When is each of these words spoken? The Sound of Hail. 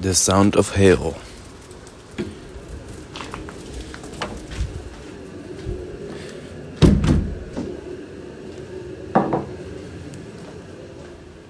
The 0.00 0.14
Sound 0.14 0.56
of 0.56 0.76
Hail. 0.76 1.14